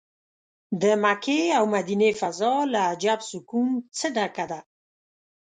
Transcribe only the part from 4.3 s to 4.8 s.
ده.